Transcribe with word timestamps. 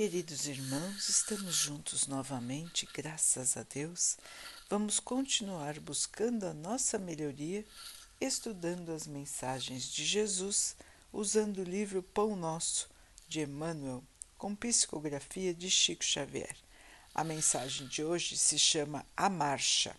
Queridos 0.00 0.46
irmãos, 0.46 1.10
estamos 1.10 1.54
juntos 1.54 2.06
novamente, 2.06 2.88
graças 2.90 3.58
a 3.58 3.64
Deus. 3.64 4.16
Vamos 4.70 4.98
continuar 4.98 5.78
buscando 5.78 6.46
a 6.46 6.54
nossa 6.54 6.98
melhoria, 6.98 7.66
estudando 8.18 8.92
as 8.92 9.06
mensagens 9.06 9.92
de 9.92 10.02
Jesus, 10.02 10.74
usando 11.12 11.58
o 11.58 11.64
livro 11.64 12.02
Pão 12.02 12.34
Nosso, 12.34 12.88
de 13.28 13.42
Emmanuel, 13.42 14.02
com 14.38 14.56
psicografia 14.56 15.52
de 15.52 15.68
Chico 15.68 16.02
Xavier. 16.02 16.56
A 17.14 17.22
mensagem 17.22 17.86
de 17.86 18.02
hoje 18.02 18.38
se 18.38 18.58
chama 18.58 19.04
A 19.14 19.28
Marcha. 19.28 19.94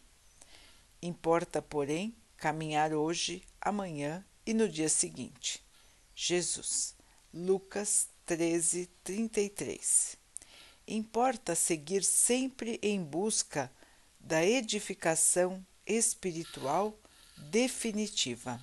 Importa, 1.00 1.62
porém, 1.62 2.16
caminhar 2.38 2.92
hoje, 2.92 3.44
amanhã 3.62 4.26
e 4.48 4.52
no 4.52 4.68
dia 4.68 4.90
seguinte. 4.90 5.64
Jesus, 6.16 6.96
Lucas 7.32 8.10
13, 8.26 8.90
33. 9.04 10.18
Importa 10.88 11.56
seguir 11.56 12.04
sempre 12.04 12.80
em 12.82 13.04
busca 13.04 13.72
da 14.20 14.46
edificação 14.46 15.66
espiritual 15.86 16.98
definitiva. 17.38 18.62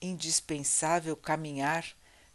Indispensável 0.00 1.16
caminhar 1.16 1.84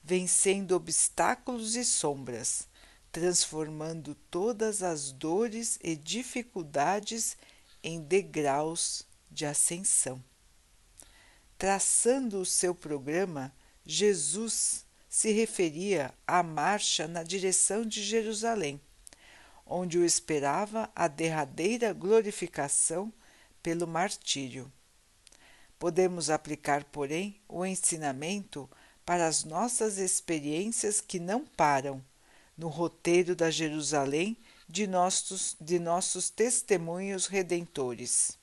vencendo 0.04 0.72
obstáculos 0.72 1.76
e 1.76 1.84
sombras, 1.84 2.68
transformando 3.12 4.16
todas 4.30 4.82
as 4.82 5.12
dores 5.12 5.78
e 5.84 5.96
dificuldades 5.96 7.38
em 7.84 8.02
degraus 8.02 9.06
de 9.30 9.46
ascensão. 9.46 10.24
Traçando 11.58 12.40
o 12.40 12.46
seu 12.46 12.74
programa, 12.74 13.54
Jesus 13.86 14.86
se 15.10 15.32
referia 15.32 16.14
à 16.28 16.44
marcha 16.44 17.08
na 17.08 17.24
direção 17.24 17.84
de 17.84 18.04
Jerusalém, 18.04 18.80
onde 19.66 19.98
o 19.98 20.06
esperava 20.06 20.90
a 20.96 21.08
derradeira 21.08 21.92
glorificação 21.92 23.12
pelo 23.64 23.88
martírio. 23.88 24.72
Podemos 25.80 26.30
aplicar, 26.30 26.84
porém, 26.86 27.42
o 27.48 27.66
ensinamento 27.66 28.70
para 29.06 29.28
as 29.28 29.44
nossas 29.44 29.98
experiências 29.98 31.02
que 31.02 31.20
não 31.20 31.44
param 31.44 32.04
no 32.56 32.68
roteiro 32.68 33.36
da 33.36 33.50
Jerusalém 33.50 34.38
de 34.68 34.86
nossos, 34.86 35.56
de 35.60 35.80
nossos 35.80 36.30
testemunhos 36.30 37.26
redentores. 37.26 38.38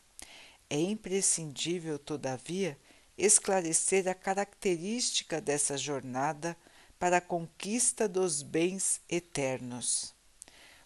É 0.69 0.81
imprescindível, 0.81 1.99
todavia, 1.99 2.77
esclarecer 3.17 4.09
a 4.09 4.15
característica 4.15 5.41
dessa 5.41 5.77
jornada 5.77 6.57
para 6.99 7.19
a 7.19 7.21
conquista 7.21 8.09
dos 8.09 8.43
bens 8.43 9.01
eternos. 9.09 10.15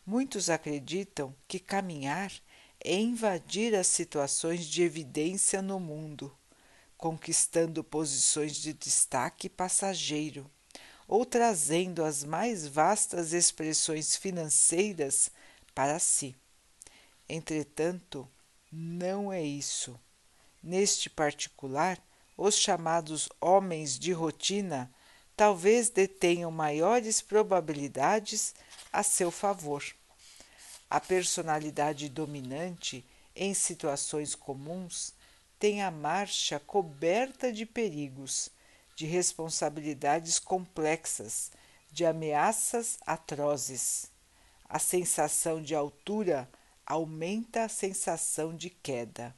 Muitos 0.05 0.51
acreditam 0.51 1.34
que 1.47 1.58
caminhar 1.58 2.33
é 2.83 2.95
invadir 2.95 3.75
as 3.75 3.86
situações 3.86 4.64
de 4.64 4.83
evidência 4.83 5.61
no 5.61 5.78
mundo, 5.78 6.34
conquistando 6.97 7.84
posições 7.84 8.56
de 8.56 8.73
destaque 8.73 9.48
passageiro 9.48 10.51
ou 11.06 11.27
trazendo 11.27 12.05
as 12.05 12.23
mais 12.23 12.67
vastas 12.67 13.33
expressões 13.33 14.14
financeiras 14.14 15.31
para 15.75 15.98
si. 15.98 16.36
Entretanto, 17.28 18.28
não 18.70 19.33
é 19.33 19.42
isso. 19.42 19.98
Neste 20.62 21.11
particular, 21.11 22.01
os 22.42 22.56
chamados 22.56 23.28
homens 23.38 23.98
de 23.98 24.12
rotina 24.12 24.91
talvez 25.36 25.91
detenham 25.91 26.50
maiores 26.50 27.20
probabilidades 27.20 28.55
a 28.91 29.02
seu 29.02 29.30
favor. 29.30 29.84
A 30.88 30.98
personalidade 30.98 32.08
dominante 32.08 33.05
em 33.36 33.52
situações 33.52 34.34
comuns 34.34 35.12
tem 35.58 35.83
a 35.83 35.91
marcha 35.91 36.58
coberta 36.58 37.52
de 37.52 37.67
perigos, 37.67 38.48
de 38.96 39.05
responsabilidades 39.05 40.39
complexas, 40.39 41.52
de 41.92 42.07
ameaças 42.07 42.96
atrozes. 43.07 44.11
A 44.67 44.78
sensação 44.78 45.61
de 45.61 45.74
altura 45.74 46.48
aumenta 46.86 47.64
a 47.64 47.68
sensação 47.68 48.57
de 48.57 48.70
queda. 48.70 49.34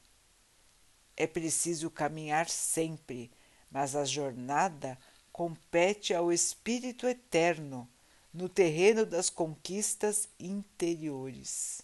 É 1.16 1.26
preciso 1.26 1.90
caminhar 1.90 2.48
sempre, 2.48 3.30
mas 3.70 3.94
a 3.94 4.04
jornada 4.04 4.98
compete 5.32 6.14
ao 6.14 6.32
Espírito 6.32 7.06
Eterno 7.06 7.88
no 8.32 8.48
terreno 8.48 9.04
das 9.04 9.28
conquistas 9.28 10.28
interiores. 10.38 11.82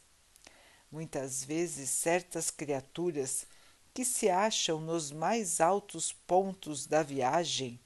Muitas 0.91 1.45
vezes, 1.45 1.91
certas 1.91 2.51
criaturas 2.51 3.47
que 3.93 4.05
se 4.05 4.31
acham 4.31 4.81
nos 4.81 5.11
mais 5.11 5.61
altos 5.61 6.13
pontos 6.13 6.87
da 6.87 7.03
viagem 7.03 7.79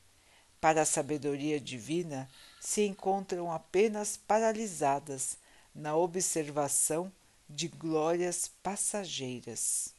para 0.60 0.82
a 0.82 0.86
sabedoria 0.86 1.60
divina 1.60 2.28
se 2.60 2.82
encontram 2.82 3.50
apenas 3.50 4.16
paralisadas 4.16 5.36
na 5.74 5.96
observação 5.96 7.10
de 7.48 7.66
glórias 7.66 8.48
passageiras 8.62 9.92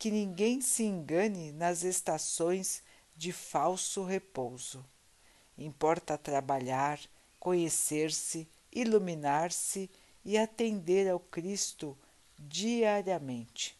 que 0.00 0.10
ninguém 0.10 0.62
se 0.62 0.82
engane 0.82 1.52
nas 1.52 1.82
estações 1.82 2.82
de 3.14 3.32
falso 3.32 4.02
repouso. 4.02 4.82
Importa 5.58 6.16
trabalhar, 6.16 6.98
conhecer-se, 7.38 8.48
iluminar-se 8.72 9.90
e 10.24 10.38
atender 10.38 11.06
ao 11.06 11.20
Cristo 11.20 11.98
diariamente. 12.38 13.78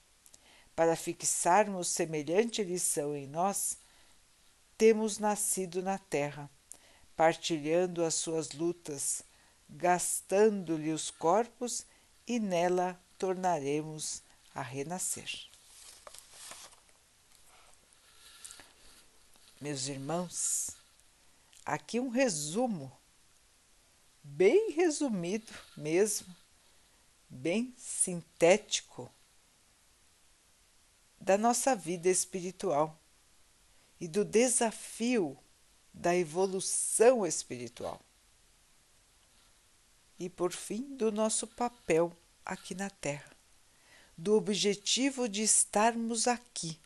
Para 0.77 0.95
fixarmos 0.95 1.89
semelhante 1.89 2.63
lição 2.63 3.17
em 3.17 3.27
nós, 3.27 3.79
temos 4.77 5.19
nascido 5.19 5.83
na 5.83 5.97
terra, 5.97 6.51
partilhando 7.17 8.05
as 8.05 8.13
suas 8.13 8.53
lutas, 8.53 9.23
gastando-lhe 9.71 10.93
os 10.93 11.11
corpos 11.11 11.87
e 12.27 12.39
nela 12.39 13.01
tornaremos 13.17 14.23
a 14.55 14.61
renascer. 14.61 15.50
Meus 19.63 19.89
irmãos, 19.89 20.71
aqui 21.67 22.01
um 22.01 22.09
resumo, 22.09 22.91
bem 24.23 24.71
resumido 24.71 25.53
mesmo, 25.77 26.35
bem 27.29 27.75
sintético 27.77 29.13
da 31.21 31.37
nossa 31.37 31.77
vida 31.77 32.09
espiritual 32.09 32.99
e 34.01 34.09
do 34.09 34.25
desafio 34.25 35.37
da 35.93 36.17
evolução 36.17 37.27
espiritual. 37.27 38.01
E 40.19 40.31
por 40.31 40.53
fim, 40.53 40.97
do 40.97 41.13
nosso 41.13 41.47
papel 41.47 42.17
aqui 42.47 42.75
na 42.75 42.89
Terra, 42.89 43.37
do 44.17 44.37
objetivo 44.37 45.29
de 45.29 45.43
estarmos 45.43 46.27
aqui 46.27 46.81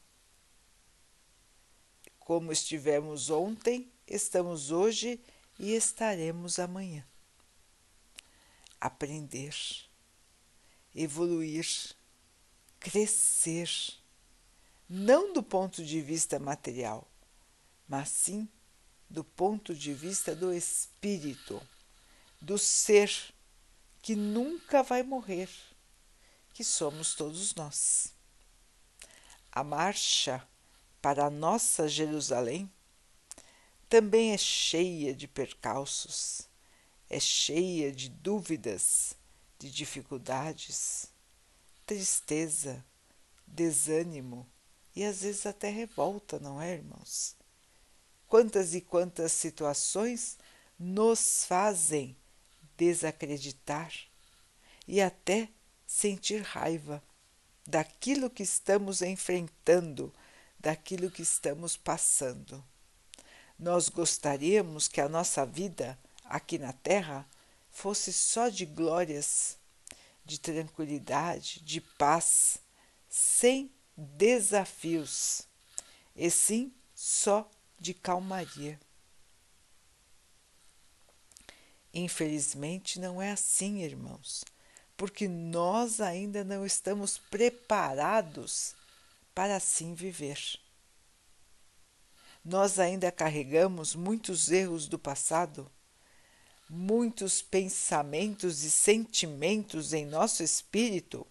como 2.25 2.51
estivemos 2.51 3.29
ontem, 3.29 3.93
estamos 4.07 4.71
hoje 4.71 5.21
e 5.59 5.73
estaremos 5.73 6.59
amanhã. 6.59 7.07
Aprender, 8.81 9.55
evoluir, 10.95 11.67
crescer, 12.81 13.71
não 14.89 15.35
do 15.35 15.43
ponto 15.43 15.85
de 15.85 16.01
vista 16.01 16.39
material, 16.39 17.07
mas 17.87 18.09
sim 18.09 18.49
do 19.09 19.23
ponto 19.23 19.75
de 19.75 19.93
vista 19.93 20.35
do 20.35 20.53
espírito, 20.53 21.63
do 22.41 22.57
ser 22.57 23.11
que 24.01 24.17
nunca 24.17 24.83
vai 24.83 25.03
morrer, 25.03 25.49
que 26.55 26.65
somos 26.65 27.15
todos 27.15 27.55
nós. 27.55 28.15
A 29.53 29.63
marcha 29.63 30.47
para 31.05 31.27
a 31.27 31.31
nossa 31.31 31.87
Jerusalém 31.87 32.73
também 33.91 34.33
é 34.33 34.39
cheia 34.39 35.15
de 35.15 35.29
percalços, 35.29 36.49
é 37.11 37.21
cheia 37.21 37.93
de 37.93 38.09
dúvidas, 38.09 39.15
de 39.59 39.71
dificuldades, 39.71 41.13
tristeza, 41.85 42.83
desânimo 43.47 44.51
e 44.97 45.05
às 45.05 45.21
vezes 45.21 45.45
até 45.45 45.69
revolta, 45.69 46.39
não 46.39 46.59
é, 46.59 46.73
irmãos? 46.73 47.37
Quantas 48.27 48.73
e 48.73 48.81
quantas 48.81 49.33
situações 49.33 50.39
nos 50.79 51.45
fazem 51.45 52.17
desacreditar 52.79 53.93
e 54.89 55.03
até 55.03 55.51
sentir 55.87 56.41
raiva 56.41 57.05
daquilo 57.67 58.31
que 58.31 58.43
estamos 58.43 59.03
enfrentando 59.03 60.11
daquilo 60.65 61.11
que 61.11 61.21
estamos 61.21 61.77
passando. 61.77 62.65
Nós 63.59 63.91
gostaríamos 63.91 64.89
que 64.89 64.99
a 64.99 65.11
nossa 65.11 65.45
vida 65.45 65.99
aqui 66.25 66.59
na 66.59 66.73
Terra 66.73 67.29
fosse 67.71 68.15
só 68.15 68.49
de 68.49 68.65
glórias, 68.65 69.59
de 70.25 70.41
tranquilidade, 70.41 71.61
de 71.61 71.83
paz, 71.83 72.57
sem 73.11 73.71
desafios, 73.95 75.43
e 76.17 76.31
sim 76.31 76.73
só 76.95 77.47
de 77.79 77.93
calmaria. 77.93 78.81
Infelizmente 81.93 82.99
não 82.99 83.21
é 83.21 83.33
assim, 83.33 83.83
irmãos, 83.83 84.47
porque 84.97 85.29
nós 85.29 86.01
ainda 86.01 86.43
não 86.43 86.65
estamos 86.65 87.19
preparados 87.19 88.75
para 89.35 89.57
assim 89.57 89.95
viver. 89.95 90.39
Nós 92.45 92.79
ainda 92.79 93.11
carregamos 93.11 93.95
muitos 93.95 94.51
erros 94.51 94.87
do 94.87 94.99
passado, 94.99 95.71
muitos 96.69 97.43
pensamentos 97.43 98.63
e 98.63 98.71
sentimentos 98.71 99.93
em 99.93 100.05
nosso 100.05 100.43
espírito 100.43 101.27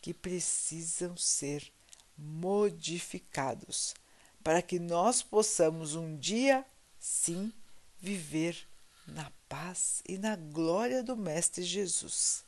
que 0.00 0.12
precisam 0.12 1.16
ser 1.16 1.70
modificados 2.16 3.94
para 4.42 4.60
que 4.60 4.78
nós 4.78 5.22
possamos 5.22 5.94
um 5.94 6.16
dia, 6.18 6.64
sim, 6.98 7.50
viver 7.98 8.68
na 9.06 9.32
paz 9.48 10.02
e 10.06 10.18
na 10.18 10.36
glória 10.36 11.02
do 11.02 11.16
Mestre 11.16 11.62
Jesus. 11.62 12.44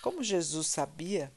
Como 0.00 0.24
Jesus 0.24 0.68
sabia 0.68 1.30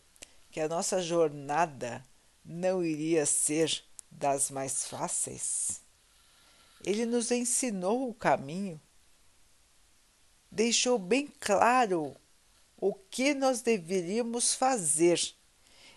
que 0.52 0.60
a 0.60 0.68
nossa 0.68 1.02
jornada 1.02 2.04
não 2.44 2.84
iria 2.84 3.26
ser 3.26 3.84
das 4.10 4.50
mais 4.50 4.86
fáceis, 4.86 5.82
ele 6.84 7.06
nos 7.06 7.32
ensinou 7.32 8.10
o 8.10 8.14
caminho, 8.14 8.80
deixou 10.52 10.98
bem 10.98 11.28
claro 11.40 12.16
o 12.78 12.94
que 12.94 13.34
nós 13.34 13.62
deveríamos 13.62 14.54
fazer. 14.54 15.20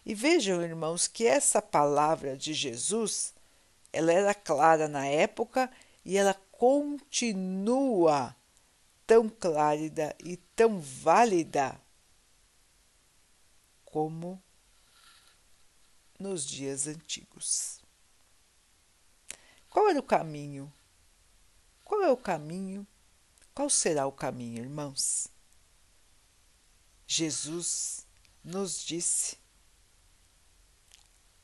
E 0.05 0.15
vejam, 0.15 0.61
irmãos, 0.61 1.07
que 1.07 1.25
essa 1.25 1.63
palavra 1.63 2.37
de 2.37 2.53
Jesus, 2.53 3.33
ela 3.93 4.13
era 4.13 4.35
clara 4.35 4.89
na 4.89 5.07
época 5.07 5.71
e 6.05 6.19
ela 6.19 6.35
continua 6.51 8.35
tão 9.07 9.29
clara 9.29 10.17
e 10.25 10.37
tão 10.57 10.81
válida 10.81 11.81
como 13.93 14.43
nos 16.19 16.45
dias 16.45 16.89
antigos. 16.89 17.81
Qual 19.71 19.89
era 19.89 20.01
o 20.01 20.03
caminho? 20.03 20.73
Qual 21.85 22.03
é 22.03 22.11
o 22.11 22.17
caminho? 22.17 22.85
Qual 23.55 23.71
será 23.71 24.07
o 24.07 24.13
caminho, 24.13 24.65
irmãos? 24.65 25.29
Jesus 27.07 28.05
nos 28.43 28.83
disse 28.83 29.37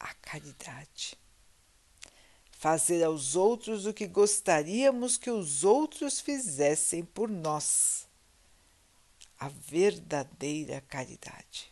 a 0.00 0.12
caridade 0.14 1.16
fazer 2.58 3.04
aos 3.04 3.36
outros 3.36 3.86
o 3.86 3.94
que 3.94 4.06
gostaríamos 4.06 5.16
que 5.16 5.30
os 5.30 5.62
outros 5.62 6.20
fizessem 6.20 7.04
por 7.04 7.28
nós. 7.28 8.08
A 9.38 9.48
verdadeira 9.48 10.80
caridade. 10.80 11.67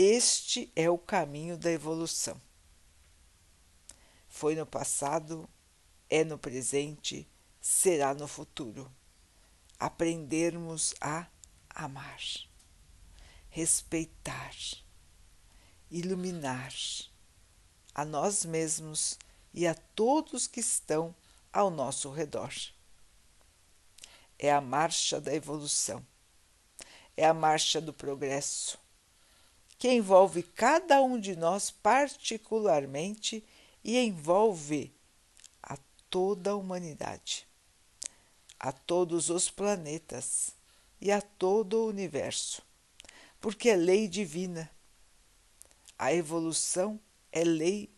Este 0.00 0.70
é 0.76 0.88
o 0.88 0.96
caminho 0.96 1.58
da 1.58 1.72
evolução. 1.72 2.40
Foi 4.28 4.54
no 4.54 4.64
passado, 4.64 5.50
é 6.08 6.22
no 6.22 6.38
presente, 6.38 7.28
será 7.60 8.14
no 8.14 8.28
futuro. 8.28 8.88
Aprendermos 9.76 10.94
a 11.00 11.26
amar, 11.68 12.20
respeitar, 13.50 14.54
iluminar 15.90 16.72
a 17.92 18.04
nós 18.04 18.44
mesmos 18.44 19.18
e 19.52 19.66
a 19.66 19.74
todos 19.74 20.46
que 20.46 20.60
estão 20.60 21.12
ao 21.52 21.70
nosso 21.70 22.08
redor. 22.08 22.54
É 24.38 24.52
a 24.52 24.60
marcha 24.60 25.20
da 25.20 25.34
evolução, 25.34 26.06
é 27.16 27.26
a 27.26 27.34
marcha 27.34 27.80
do 27.80 27.92
progresso, 27.92 28.78
que 29.78 29.88
envolve 29.88 30.42
cada 30.42 31.00
um 31.00 31.18
de 31.18 31.36
nós 31.36 31.70
particularmente 31.70 33.44
e 33.84 33.96
envolve 33.96 34.92
a 35.62 35.78
toda 36.10 36.50
a 36.50 36.56
humanidade, 36.56 37.46
a 38.58 38.72
todos 38.72 39.30
os 39.30 39.48
planetas 39.48 40.50
e 41.00 41.12
a 41.12 41.22
todo 41.22 41.74
o 41.74 41.86
universo, 41.86 42.60
porque 43.40 43.70
é 43.70 43.76
lei 43.76 44.08
divina. 44.08 44.68
A 45.96 46.12
evolução 46.12 47.00
é 47.30 47.44
lei 47.44 47.88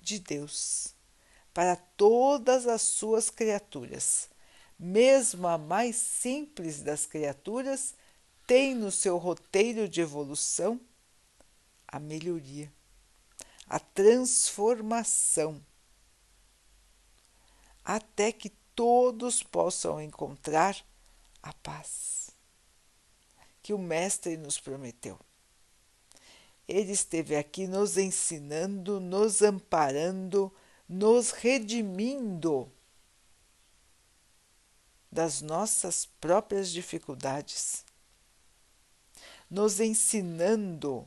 de 0.00 0.18
Deus 0.18 0.94
para 1.54 1.76
todas 1.76 2.66
as 2.66 2.82
suas 2.82 3.30
criaturas. 3.30 4.28
Mesmo 4.78 5.46
a 5.48 5.58
mais 5.58 5.96
simples 5.96 6.82
das 6.82 7.04
criaturas 7.04 7.94
tem 8.46 8.74
no 8.74 8.90
seu 8.90 9.18
roteiro 9.18 9.88
de 9.88 10.00
evolução 10.00 10.80
a 11.88 11.98
melhoria, 11.98 12.72
a 13.66 13.80
transformação, 13.80 15.64
até 17.84 18.30
que 18.30 18.50
todos 18.74 19.42
possam 19.42 20.00
encontrar 20.00 20.76
a 21.42 21.52
paz 21.54 22.18
que 23.68 23.74
o 23.74 23.78
Mestre 23.78 24.38
nos 24.38 24.58
prometeu. 24.58 25.20
Ele 26.66 26.90
esteve 26.90 27.36
aqui 27.36 27.66
nos 27.66 27.98
ensinando, 27.98 28.98
nos 28.98 29.42
amparando, 29.42 30.50
nos 30.88 31.32
redimindo 31.32 32.72
das 35.12 35.42
nossas 35.42 36.06
próprias 36.18 36.70
dificuldades, 36.70 37.84
nos 39.50 39.80
ensinando 39.80 41.06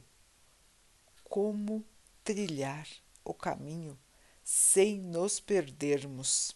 como 1.31 1.81
trilhar 2.25 2.86
o 3.24 3.33
caminho 3.33 3.98
sem 4.44 5.00
nos 5.00 5.39
perdermos. 5.39 6.54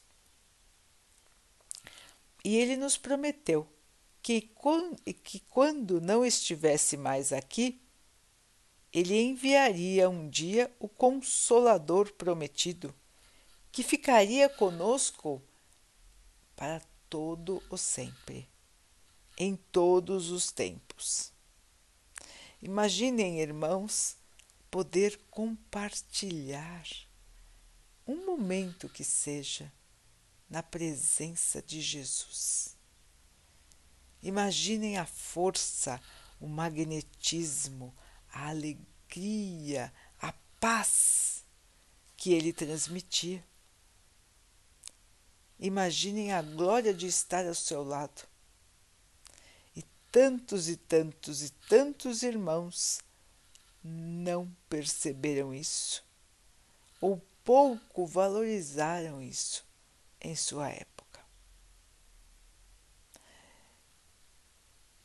E 2.44 2.58
ele 2.58 2.76
nos 2.76 2.98
prometeu 2.98 3.66
que, 4.22 4.52
que 5.24 5.40
quando 5.40 6.02
não 6.02 6.26
estivesse 6.26 6.98
mais 6.98 7.32
aqui, 7.32 7.82
ele 8.92 9.18
enviaria 9.18 10.10
um 10.10 10.28
dia 10.28 10.70
o 10.78 10.90
Consolador 10.90 12.12
prometido, 12.12 12.94
que 13.72 13.82
ficaria 13.82 14.50
conosco 14.50 15.42
para 16.54 16.82
todo 17.10 17.64
o 17.70 17.78
sempre, 17.78 18.46
em 19.38 19.56
todos 19.56 20.32
os 20.32 20.52
tempos. 20.52 21.32
Imaginem, 22.62 23.40
irmãos, 23.40 24.18
poder 24.76 25.18
compartilhar 25.32 26.86
um 28.06 28.26
momento 28.26 28.90
que 28.90 29.06
seja 29.06 29.72
na 30.50 30.62
presença 30.62 31.62
de 31.62 31.80
Jesus. 31.80 32.76
Imaginem 34.22 34.98
a 34.98 35.06
força, 35.06 36.02
o 36.42 36.50
magnetismo, 36.50 37.96
a 38.30 38.50
alegria, 38.50 39.94
a 40.20 40.34
paz 40.60 41.46
que 42.18 42.34
ele 42.34 42.52
transmitia. 42.52 43.42
Imaginem 45.58 46.34
a 46.34 46.42
glória 46.42 46.94
de 46.94 47.08
estar 47.08 47.48
ao 47.48 47.56
seu 47.56 47.82
lado. 47.82 48.28
E 49.74 49.82
tantos 50.12 50.68
e 50.68 50.76
tantos 50.76 51.44
e 51.44 51.50
tantos 51.70 52.24
irmãos 52.24 53.05
não 53.88 54.52
perceberam 54.68 55.54
isso, 55.54 56.04
ou 57.00 57.22
pouco 57.44 58.08
valorizaram 58.08 59.22
isso 59.22 59.64
em 60.20 60.36
sua 60.36 60.70
época. 60.70 61.24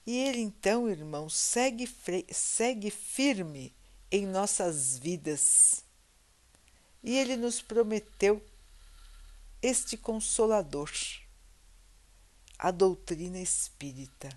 E 0.06 0.16
ele 0.16 0.40
então, 0.40 0.88
irmão, 0.88 1.28
segue, 1.28 1.86
segue 2.32 2.90
firme 2.90 3.74
em 4.10 4.26
nossas 4.26 4.96
vidas. 4.98 5.84
E 7.02 7.18
ele 7.18 7.36
nos 7.36 7.60
prometeu 7.60 8.42
este 9.60 9.98
consolador, 9.98 10.90
a 12.58 12.70
doutrina 12.70 13.38
espírita, 13.38 14.30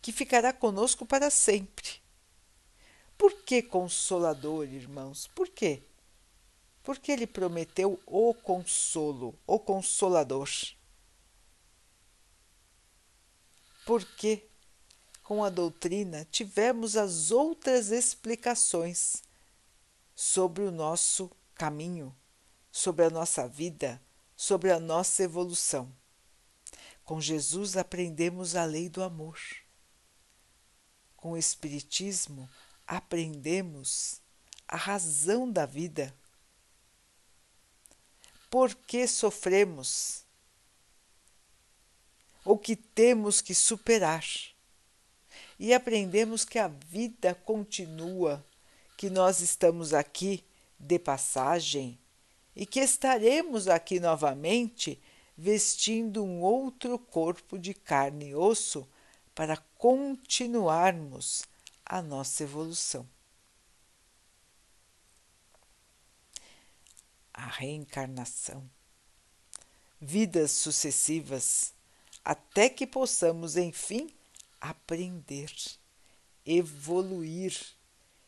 que 0.00 0.12
ficará 0.12 0.50
conosco 0.50 1.04
para 1.04 1.28
sempre. 1.30 2.03
Por 3.16 3.32
que 3.42 3.62
consolador, 3.62 4.64
irmãos? 4.64 5.26
Por 5.28 5.48
quê? 5.48 5.82
Porque 6.82 7.12
ele 7.12 7.26
prometeu 7.26 8.00
o 8.06 8.34
consolo, 8.34 9.34
o 9.46 9.58
consolador. 9.58 10.48
porque 13.84 14.48
com 15.22 15.44
a 15.44 15.50
doutrina 15.50 16.26
tivemos 16.30 16.96
as 16.96 17.30
outras 17.30 17.90
explicações 17.90 19.22
sobre 20.14 20.64
o 20.64 20.70
nosso 20.70 21.30
caminho, 21.54 22.14
sobre 22.70 23.04
a 23.04 23.10
nossa 23.10 23.48
vida, 23.48 24.00
sobre 24.36 24.70
a 24.70 24.80
nossa 24.80 25.22
evolução. 25.22 25.90
Com 27.04 27.20
Jesus 27.20 27.76
aprendemos 27.76 28.56
a 28.56 28.64
lei 28.64 28.88
do 28.88 29.02
amor. 29.02 29.38
Com 31.16 31.32
o 31.32 31.38
Espiritismo 31.38 32.48
aprendemos 32.86 34.20
a 34.66 34.76
razão 34.76 35.50
da 35.50 35.66
vida. 35.66 36.14
Por 38.50 38.74
que 38.74 39.06
sofremos? 39.06 40.24
O 42.44 42.58
que 42.58 42.76
temos 42.76 43.40
que 43.40 43.54
superar? 43.54 44.24
e 45.58 45.72
aprendemos 45.72 46.44
que 46.44 46.58
a 46.58 46.68
vida 46.68 47.34
continua, 47.34 48.44
que 48.96 49.08
nós 49.10 49.40
estamos 49.40 49.94
aqui 49.94 50.44
de 50.78 50.98
passagem 50.98 51.98
e 52.54 52.66
que 52.66 52.80
estaremos 52.80 53.68
aqui 53.68 53.98
novamente 53.98 55.00
vestindo 55.36 56.24
um 56.24 56.40
outro 56.40 56.98
corpo 56.98 57.58
de 57.58 57.74
carne 57.74 58.30
e 58.30 58.34
osso 58.34 58.86
para 59.34 59.56
continuarmos 59.78 61.44
a 61.84 62.00
nossa 62.00 62.42
evolução. 62.42 63.08
A 67.32 67.46
reencarnação, 67.46 68.68
vidas 70.00 70.52
sucessivas, 70.52 71.74
até 72.24 72.70
que 72.70 72.86
possamos, 72.86 73.56
enfim, 73.56 74.08
aprender, 74.60 75.52
evoluir 76.46 77.60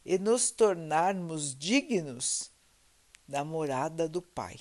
e 0.04 0.18
nos 0.18 0.50
tornarmos 0.50 1.54
dignos 1.54 2.50
da 3.26 3.44
morada 3.44 4.08
do 4.08 4.20
Pai. 4.20 4.60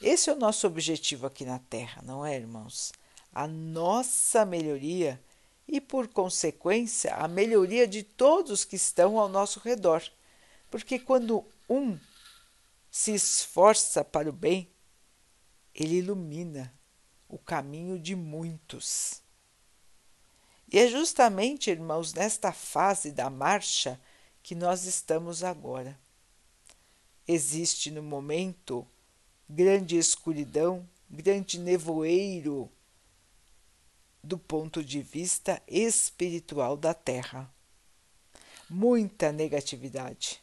Esse 0.00 0.30
é 0.30 0.32
o 0.32 0.38
nosso 0.38 0.66
objetivo 0.66 1.26
aqui 1.26 1.44
na 1.44 1.58
Terra, 1.58 2.02
não 2.02 2.24
é, 2.24 2.36
irmãos? 2.36 2.92
A 3.32 3.48
nossa 3.48 4.44
melhoria 4.44 5.20
e, 5.68 5.80
por 5.80 6.08
consequência, 6.08 7.14
a 7.14 7.28
melhoria 7.28 7.86
de 7.86 8.02
todos 8.02 8.64
que 8.64 8.76
estão 8.76 9.18
ao 9.18 9.28
nosso 9.28 9.60
redor. 9.60 10.02
Porque 10.70 10.98
quando 10.98 11.44
um 11.68 11.98
se 12.90 13.14
esforça 13.14 14.02
para 14.02 14.30
o 14.30 14.32
bem, 14.32 14.70
ele 15.74 15.96
ilumina 15.96 16.72
o 17.28 17.38
caminho 17.38 17.98
de 17.98 18.16
muitos. 18.16 19.22
E 20.72 20.78
é 20.78 20.88
justamente, 20.88 21.70
irmãos, 21.70 22.14
nesta 22.14 22.50
fase 22.50 23.12
da 23.12 23.28
marcha 23.28 24.00
que 24.42 24.54
nós 24.54 24.84
estamos 24.84 25.44
agora. 25.44 25.98
Existe 27.26 27.90
no 27.90 28.02
momento 28.02 28.86
grande 29.48 29.98
escuridão, 29.98 30.88
grande 31.10 31.58
nevoeiro 31.58 32.70
do 34.28 34.38
ponto 34.38 34.84
de 34.84 35.00
vista 35.00 35.62
espiritual 35.66 36.76
da 36.76 36.92
Terra. 36.92 37.50
Muita 38.68 39.32
negatividade, 39.32 40.42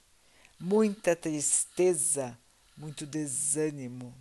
muita 0.60 1.15
tristeza, 1.15 2.38
muito 2.75 3.06
desânimo, 3.06 4.13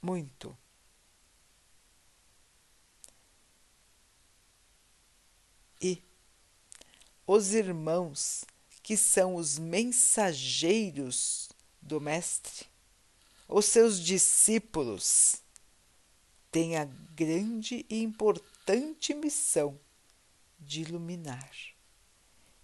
muito. 0.00 0.56
e 5.80 6.02
os 7.26 7.54
irmãos, 7.54 8.44
que 8.82 8.96
são 8.96 9.34
os 9.36 9.58
mensageiros 9.58 11.48
do 11.80 12.00
Mestre, 12.00 12.66
os 13.48 13.64
seus 13.64 13.98
discípulos, 13.98 15.36
têm 16.50 16.76
a 16.76 16.84
grande 16.84 17.84
e 17.88 18.02
importante 18.02 19.14
missão 19.14 19.78
de 20.58 20.82
iluminar 20.82 21.50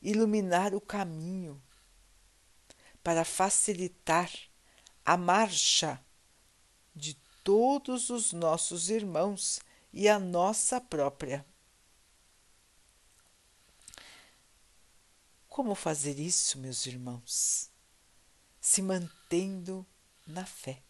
iluminar 0.06 0.74
o 0.74 0.80
caminho 0.80 1.60
para 3.02 3.24
facilitar 3.24 4.30
a 5.04 5.16
marcha 5.16 6.00
de 6.94 7.14
todos 7.42 8.10
os 8.10 8.32
nossos 8.32 8.90
irmãos 8.90 9.60
e 9.92 10.08
a 10.08 10.18
nossa 10.18 10.80
própria. 10.80 11.44
Como 15.48 15.74
fazer 15.74 16.18
isso, 16.18 16.58
meus 16.58 16.86
irmãos? 16.86 17.70
Se 18.60 18.82
mantendo 18.82 19.86
na 20.26 20.44
fé, 20.44 20.82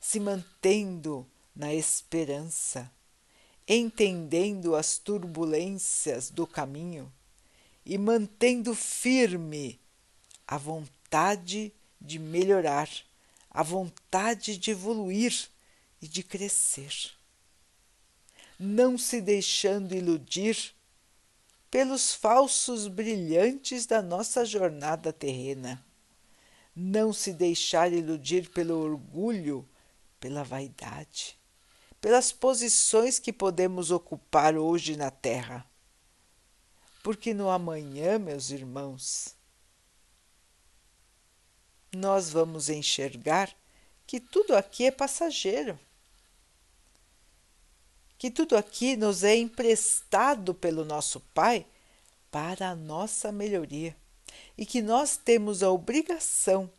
se 0.00 0.18
mantendo 0.18 1.30
na 1.54 1.72
esperança, 1.72 2.90
entendendo 3.66 4.74
as 4.74 4.98
turbulências 4.98 6.30
do 6.30 6.46
caminho 6.46 7.12
e 7.84 7.98
mantendo 7.98 8.74
firme 8.74 9.80
a 10.46 10.56
vontade 10.56 11.72
de 12.00 12.18
melhorar, 12.18 12.88
a 13.50 13.62
vontade 13.62 14.56
de 14.56 14.70
evoluir 14.70 15.48
e 16.00 16.08
de 16.08 16.22
crescer. 16.22 17.12
Não 18.58 18.96
se 18.96 19.20
deixando 19.20 19.94
iludir 19.94 20.74
pelos 21.70 22.14
falsos 22.14 22.86
brilhantes 22.86 23.86
da 23.86 24.02
nossa 24.02 24.44
jornada 24.44 25.12
terrena. 25.12 25.84
Não 26.74 27.12
se 27.12 27.32
deixar 27.32 27.92
iludir 27.92 28.50
pelo 28.50 28.78
orgulho, 28.78 29.68
pela 30.20 30.44
vaidade, 30.44 31.36
pelas 32.02 32.30
posições 32.30 33.18
que 33.18 33.32
podemos 33.32 33.90
ocupar 33.90 34.58
hoje 34.58 34.94
na 34.94 35.10
Terra. 35.10 35.64
Porque 37.02 37.32
no 37.32 37.48
amanhã, 37.48 38.18
meus 38.18 38.50
irmãos, 38.50 39.34
nós 41.94 42.28
vamos 42.28 42.68
enxergar 42.68 43.50
que 44.06 44.20
tudo 44.20 44.54
aqui 44.54 44.84
é 44.84 44.90
passageiro 44.90 45.78
que 48.22 48.30
tudo 48.30 48.56
aqui 48.56 48.96
nos 48.96 49.24
é 49.24 49.34
emprestado 49.34 50.54
pelo 50.54 50.84
nosso 50.84 51.18
Pai 51.34 51.66
para 52.30 52.68
a 52.68 52.76
nossa 52.76 53.32
melhoria 53.32 53.96
e 54.56 54.64
que 54.64 54.80
nós 54.80 55.16
temos 55.16 55.60
a 55.60 55.72
obrigação 55.72 56.70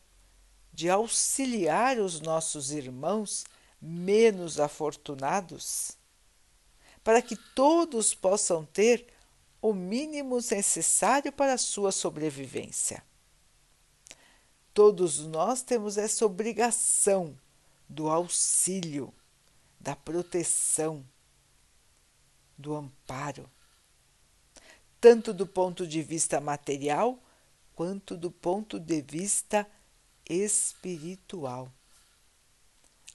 de 0.72 0.90
auxiliar 0.90 2.00
os 2.00 2.22
nossos 2.22 2.72
irmãos 2.72 3.44
menos 3.86 4.62
afortunados, 4.62 5.98
para 7.04 7.22
que 7.22 7.36
todos 7.36 8.16
possam 8.16 8.64
ter 8.64 9.06
o 9.62 9.74
mínimo 9.74 10.38
necessário 10.38 11.34
para 11.34 11.54
a 11.54 11.58
sua 11.58 11.92
sobrevivência. 11.92 13.04
Todos 14.74 15.20
nós 15.20 15.62
temos 15.62 15.98
essa 15.98 16.26
obrigação 16.26 17.38
do 17.90 18.10
auxílio, 18.10 19.14
da 19.78 19.98
proteção, 19.98 21.06
do 22.58 22.74
amparo, 22.74 23.52
tanto 25.02 25.34
do 25.34 25.46
ponto 25.46 25.86
de 25.86 26.02
vista 26.02 26.40
material 26.40 27.22
quanto 27.76 28.16
do 28.16 28.32
ponto 28.32 28.80
de 28.80 29.02
vista 29.02 29.70
espiritual. 30.30 31.70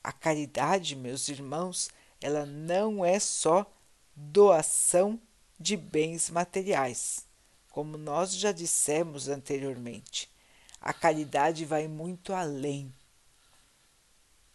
A 0.08 0.12
caridade, 0.12 0.96
meus 0.96 1.28
irmãos, 1.28 1.90
ela 2.18 2.46
não 2.46 3.04
é 3.04 3.20
só 3.20 3.70
doação 4.16 5.20
de 5.60 5.76
bens 5.76 6.30
materiais, 6.30 7.26
como 7.68 7.98
nós 7.98 8.32
já 8.32 8.50
dissemos 8.50 9.28
anteriormente. 9.28 10.32
A 10.80 10.94
caridade 10.94 11.66
vai 11.66 11.86
muito 11.86 12.32
além. 12.32 12.90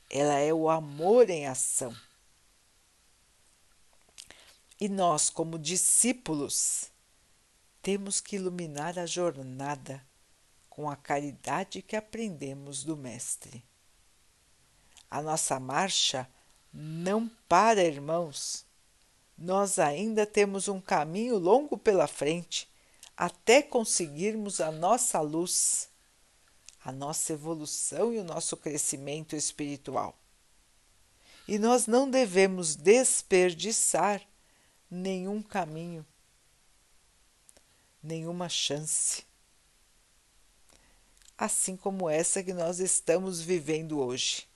Ela 0.09 0.39
é 0.39 0.51
o 0.51 0.67
amor 0.67 1.29
em 1.29 1.45
ação. 1.45 1.95
E 4.79 4.89
nós, 4.89 5.29
como 5.29 5.59
discípulos, 5.59 6.89
temos 7.79 8.19
que 8.19 8.37
iluminar 8.37 8.97
a 8.97 9.05
jornada 9.05 10.03
com 10.67 10.89
a 10.89 10.95
caridade 10.95 11.83
que 11.83 11.95
aprendemos 11.95 12.83
do 12.83 12.97
Mestre. 12.97 13.63
A 15.13 15.21
nossa 15.21 15.59
marcha 15.59 16.27
não 16.73 17.29
para, 17.47 17.83
irmãos. 17.83 18.65
Nós 19.37 19.77
ainda 19.77 20.25
temos 20.25 20.67
um 20.67 20.81
caminho 20.81 21.37
longo 21.37 21.77
pela 21.77 22.07
frente 22.07 22.67
até 23.15 23.61
conseguirmos 23.61 24.59
a 24.59 24.71
nossa 24.71 25.21
luz, 25.21 25.87
a 26.83 26.91
nossa 26.91 27.31
evolução 27.31 28.11
e 28.11 28.17
o 28.17 28.23
nosso 28.23 28.57
crescimento 28.57 29.35
espiritual. 29.35 30.17
E 31.47 31.59
nós 31.59 31.85
não 31.85 32.09
devemos 32.09 32.75
desperdiçar 32.75 34.19
nenhum 34.89 35.43
caminho, 35.43 36.03
nenhuma 38.01 38.49
chance. 38.49 39.23
Assim 41.37 41.77
como 41.77 42.09
essa 42.09 42.41
que 42.41 42.51
nós 42.51 42.79
estamos 42.79 43.41
vivendo 43.41 43.99
hoje. 43.99 44.51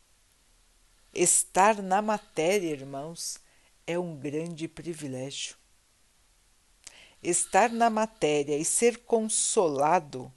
Estar 1.13 1.81
na 1.81 2.01
matéria, 2.01 2.71
irmãos, 2.71 3.39
é 3.85 3.97
um 3.97 4.15
grande 4.15 4.67
privilégio. 4.67 5.55
Estar 7.23 7.71
na 7.71 7.89
matéria 7.89 8.57
e 8.57 8.63
ser 8.63 8.99
consolado, 8.99 10.31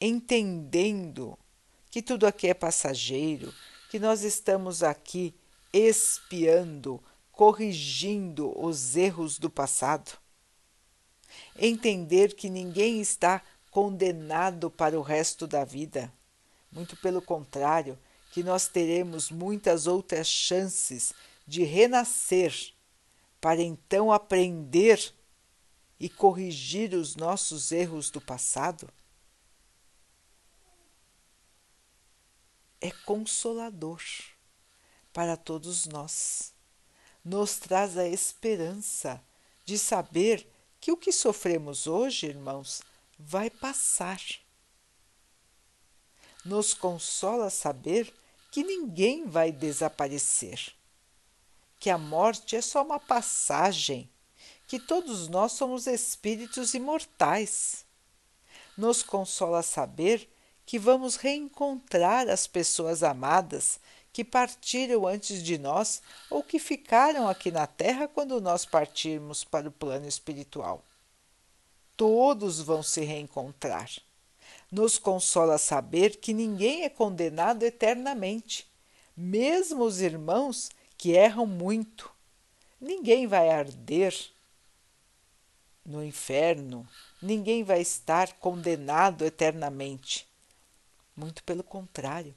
entendendo 0.00 1.38
que 1.90 2.02
tudo 2.02 2.26
aqui 2.26 2.48
é 2.48 2.54
passageiro, 2.54 3.54
que 3.90 3.98
nós 3.98 4.22
estamos 4.22 4.82
aqui 4.82 5.34
espiando, 5.72 7.02
corrigindo 7.30 8.52
os 8.58 8.96
erros 8.96 9.38
do 9.38 9.48
passado. 9.48 10.18
Entender 11.56 12.34
que 12.34 12.50
ninguém 12.50 13.00
está 13.00 13.42
condenado 13.70 14.70
para 14.70 14.98
o 14.98 15.02
resto 15.02 15.46
da 15.46 15.64
vida. 15.64 16.12
Muito 16.72 16.96
pelo 16.96 17.22
contrário, 17.22 17.98
que 18.30 18.42
nós 18.42 18.68
teremos 18.68 19.30
muitas 19.30 19.86
outras 19.86 20.28
chances 20.28 21.12
de 21.46 21.64
renascer 21.64 22.72
para 23.40 23.60
então 23.60 24.12
aprender 24.12 25.12
e 25.98 26.08
corrigir 26.08 26.94
os 26.94 27.16
nossos 27.16 27.72
erros 27.72 28.10
do 28.10 28.20
passado. 28.20 28.88
É 32.80 32.90
consolador 32.90 34.00
para 35.12 35.36
todos 35.36 35.86
nós. 35.86 36.54
Nos 37.22 37.58
traz 37.58 37.98
a 37.98 38.06
esperança 38.06 39.22
de 39.64 39.76
saber 39.76 40.48
que 40.80 40.90
o 40.90 40.96
que 40.96 41.12
sofremos 41.12 41.86
hoje, 41.86 42.26
irmãos, 42.26 42.80
vai 43.18 43.50
passar. 43.50 44.20
Nos 46.42 46.72
consola 46.72 47.50
saber 47.50 48.14
que 48.50 48.64
ninguém 48.64 49.26
vai 49.26 49.52
desaparecer, 49.52 50.72
que 51.78 51.88
a 51.88 51.96
morte 51.96 52.56
é 52.56 52.60
só 52.60 52.82
uma 52.82 52.98
passagem, 52.98 54.10
que 54.66 54.78
todos 54.78 55.28
nós 55.28 55.52
somos 55.52 55.86
espíritos 55.86 56.74
imortais. 56.74 57.84
Nos 58.76 59.02
consola 59.02 59.62
saber 59.62 60.28
que 60.66 60.78
vamos 60.78 61.16
reencontrar 61.16 62.28
as 62.28 62.46
pessoas 62.46 63.02
amadas 63.02 63.80
que 64.12 64.24
partiram 64.24 65.06
antes 65.06 65.42
de 65.42 65.58
nós 65.58 66.02
ou 66.28 66.42
que 66.42 66.58
ficaram 66.58 67.28
aqui 67.28 67.50
na 67.50 67.66
Terra 67.66 68.08
quando 68.08 68.40
nós 68.40 68.64
partirmos 68.64 69.44
para 69.44 69.68
o 69.68 69.72
plano 69.72 70.06
espiritual. 70.06 70.84
Todos 71.96 72.60
vão 72.60 72.82
se 72.82 73.02
reencontrar. 73.02 73.90
Nos 74.70 74.98
consola 74.98 75.58
saber 75.58 76.16
que 76.16 76.32
ninguém 76.32 76.84
é 76.84 76.88
condenado 76.88 77.64
eternamente, 77.64 78.70
mesmo 79.16 79.84
os 79.84 80.00
irmãos 80.00 80.70
que 80.96 81.12
erram 81.12 81.46
muito. 81.46 82.10
Ninguém 82.80 83.26
vai 83.26 83.50
arder 83.50 84.14
no 85.84 86.04
inferno, 86.04 86.86
ninguém 87.20 87.64
vai 87.64 87.80
estar 87.80 88.34
condenado 88.34 89.24
eternamente. 89.24 90.28
Muito 91.16 91.42
pelo 91.42 91.64
contrário, 91.64 92.34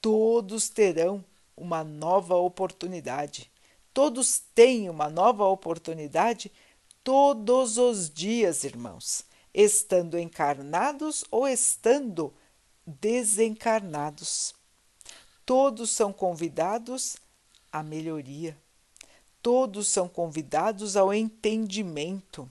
todos 0.00 0.68
terão 0.68 1.24
uma 1.56 1.82
nova 1.82 2.36
oportunidade. 2.36 3.50
Todos 3.92 4.40
têm 4.54 4.88
uma 4.88 5.10
nova 5.10 5.44
oportunidade 5.44 6.50
todos 7.04 7.76
os 7.76 8.08
dias, 8.08 8.64
irmãos, 8.64 9.24
estando 9.54 10.18
encarnados 10.18 11.24
ou 11.30 11.46
estando 11.46 12.32
desencarnados. 12.86 14.54
Todos 15.44 15.90
são 15.90 16.12
convidados 16.12 17.16
à 17.70 17.82
melhoria. 17.82 18.56
Todos 19.42 19.88
são 19.88 20.08
convidados 20.08 20.96
ao 20.96 21.12
entendimento. 21.12 22.50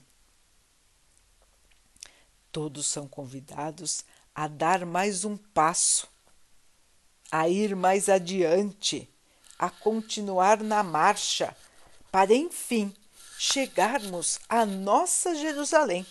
Todos 2.50 2.86
são 2.86 3.08
convidados 3.08 4.04
a 4.34 4.46
dar 4.46 4.84
mais 4.84 5.24
um 5.24 5.36
passo 5.36 6.12
a 7.32 7.48
ir 7.48 7.74
mais 7.74 8.10
adiante, 8.10 9.08
a 9.58 9.70
continuar 9.70 10.62
na 10.62 10.82
marcha, 10.82 11.56
para 12.10 12.34
enfim 12.34 12.94
chegarmos 13.38 14.38
à 14.46 14.66
nossa 14.66 15.34
Jerusalém, 15.34 16.06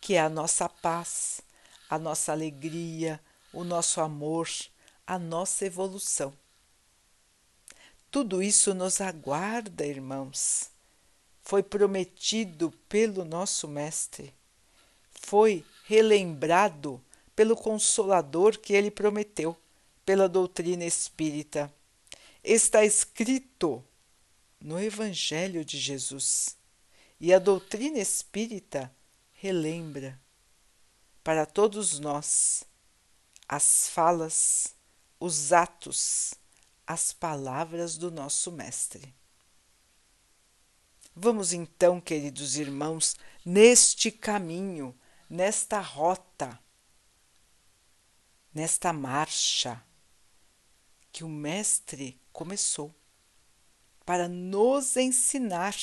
que 0.00 0.14
é 0.14 0.20
a 0.20 0.28
nossa 0.28 0.68
paz, 0.68 1.40
a 1.88 1.98
nossa 1.98 2.32
alegria, 2.32 3.20
o 3.52 3.64
nosso 3.64 4.00
amor, 4.00 4.48
a 5.06 5.18
nossa 5.18 5.66
evolução. 5.66 6.32
Tudo 8.10 8.42
isso 8.42 8.74
nos 8.74 9.00
aguarda, 9.00 9.84
irmãos. 9.84 10.70
Foi 11.42 11.62
prometido 11.62 12.70
pelo 12.88 13.24
nosso 13.24 13.66
Mestre, 13.66 14.34
foi 15.10 15.64
relembrado 15.84 17.02
pelo 17.34 17.56
Consolador 17.56 18.58
que 18.58 18.72
ele 18.72 18.90
prometeu, 18.90 19.56
pela 20.04 20.28
doutrina 20.28 20.84
espírita. 20.84 21.72
Está 22.42 22.84
escrito 22.84 23.84
no 24.60 24.78
Evangelho 24.80 25.64
de 25.64 25.78
Jesus. 25.78 26.56
E 27.20 27.32
a 27.32 27.38
doutrina 27.38 27.98
espírita 27.98 28.94
relembra 29.40 30.20
para 31.22 31.46
todos 31.46 31.98
nós 31.98 32.64
as 33.48 33.88
falas, 33.88 34.74
os 35.18 35.52
atos, 35.52 36.34
as 36.86 37.12
palavras 37.12 37.96
do 37.96 38.10
nosso 38.10 38.52
Mestre. 38.52 39.14
Vamos 41.14 41.52
então, 41.52 42.00
queridos 42.00 42.56
irmãos, 42.56 43.16
neste 43.44 44.10
caminho, 44.10 44.98
nesta 45.28 45.80
rota 45.80 46.58
nesta 48.58 48.92
marcha 48.92 49.80
que 51.12 51.22
o 51.22 51.28
Mestre 51.28 52.20
começou 52.32 52.92
para 54.04 54.28
nos 54.28 54.96
ensinar 54.96 55.76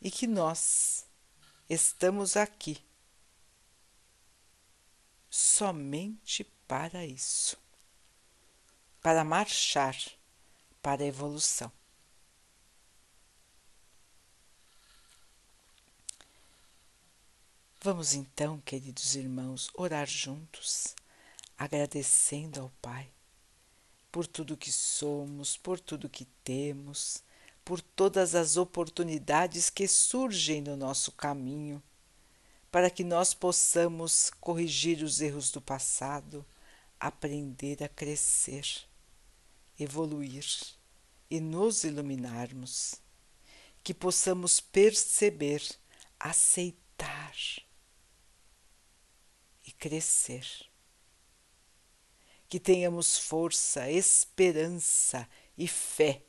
e 0.00 0.10
que 0.10 0.26
nós 0.26 1.04
estamos 1.68 2.36
aqui 2.36 2.82
somente 5.28 6.44
para 6.66 7.04
isso 7.04 7.56
para 9.02 9.24
marchar 9.24 9.96
para 10.82 11.02
a 11.02 11.06
evolução. 11.06 11.70
Vamos 17.82 18.12
então, 18.12 18.60
queridos 18.60 19.14
irmãos, 19.14 19.70
orar 19.72 20.06
juntos, 20.06 20.94
agradecendo 21.56 22.60
ao 22.60 22.70
Pai 22.82 23.10
por 24.12 24.26
tudo 24.26 24.56
que 24.56 24.70
somos, 24.70 25.56
por 25.56 25.80
tudo 25.80 26.08
que 26.08 26.26
temos, 26.44 27.22
por 27.64 27.80
todas 27.80 28.34
as 28.34 28.56
oportunidades 28.56 29.70
que 29.70 29.86
surgem 29.86 30.60
no 30.60 30.76
nosso 30.76 31.12
caminho, 31.12 31.82
para 32.70 32.90
que 32.90 33.04
nós 33.04 33.34
possamos 33.34 34.30
corrigir 34.40 35.02
os 35.02 35.20
erros 35.20 35.50
do 35.50 35.60
passado, 35.60 36.44
aprender 36.98 37.82
a 37.82 37.88
crescer, 37.88 38.64
evoluir 39.78 40.46
e 41.30 41.40
nos 41.40 41.84
iluminarmos, 41.84 42.96
que 43.82 43.94
possamos 43.94 44.60
perceber, 44.60 45.62
aceitar 46.18 46.80
crescer. 49.80 50.46
Que 52.48 52.60
tenhamos 52.60 53.16
força, 53.16 53.90
esperança 53.90 55.26
e 55.56 55.66
fé 55.66 56.22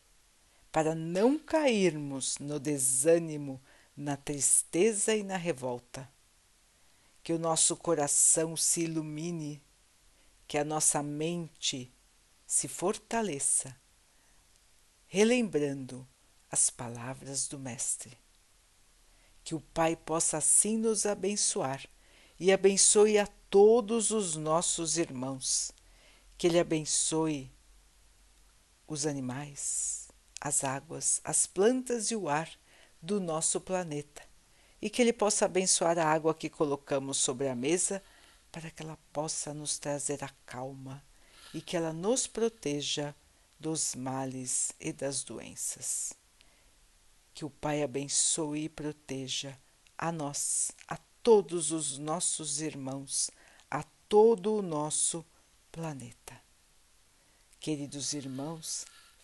para 0.71 0.95
não 0.95 1.37
cairmos 1.37 2.37
no 2.37 2.59
desânimo, 2.59 3.61
na 3.95 4.15
tristeza 4.15 5.15
e 5.15 5.23
na 5.23 5.37
revolta. 5.37 6.09
Que 7.23 7.33
o 7.33 7.39
nosso 7.39 7.75
coração 7.75 8.55
se 8.55 8.81
ilumine, 8.81 9.61
que 10.47 10.57
a 10.57 10.63
nossa 10.63 11.03
mente 11.03 11.93
se 12.47 12.67
fortaleça, 12.67 13.75
relembrando 15.07 16.07
as 16.49 16.69
palavras 16.69 17.47
do 17.47 17.59
Mestre. 17.59 18.17
Que 19.43 19.55
o 19.55 19.61
Pai 19.61 19.95
possa 19.95 20.37
assim 20.37 20.77
nos 20.77 21.05
abençoar 21.05 21.85
e 22.39 22.51
abençoe 22.51 23.17
a 23.17 23.27
todos 23.49 24.11
os 24.11 24.35
nossos 24.35 24.97
irmãos. 24.97 25.71
Que 26.37 26.47
Ele 26.47 26.59
abençoe 26.59 27.51
os 28.87 29.05
animais, 29.05 30.10
as 30.41 30.63
águas, 30.63 31.21
as 31.23 31.45
plantas 31.45 32.09
e 32.09 32.15
o 32.15 32.27
ar 32.27 32.49
do 32.99 33.19
nosso 33.19 33.61
planeta 33.61 34.23
e 34.81 34.89
que 34.89 35.01
Ele 35.01 35.13
possa 35.13 35.45
abençoar 35.45 35.99
a 35.99 36.05
água 36.05 36.33
que 36.33 36.49
colocamos 36.49 37.17
sobre 37.17 37.47
a 37.47 37.55
mesa 37.55 38.03
para 38.51 38.69
que 38.71 38.81
ela 38.81 38.97
possa 39.13 39.53
nos 39.53 39.77
trazer 39.77 40.23
a 40.23 40.29
calma 40.45 41.03
e 41.53 41.61
que 41.61 41.77
ela 41.77 41.93
nos 41.93 42.27
proteja 42.27 43.15
dos 43.59 43.93
males 43.95 44.73
e 44.79 44.91
das 44.91 45.23
doenças. 45.23 46.13
Que 47.33 47.45
o 47.45 47.49
Pai 47.49 47.83
abençoe 47.83 48.65
e 48.65 48.69
proteja 48.69 49.57
a 49.97 50.11
nós, 50.11 50.71
a 50.87 50.97
todos 51.21 51.71
os 51.71 51.97
nossos 51.97 52.59
irmãos, 52.59 53.29
a 53.69 53.83
todo 54.09 54.55
o 54.55 54.61
nosso 54.61 55.23
planeta. 55.71 56.41
Queridos 57.59 58.13
irmãos, 58.13 58.85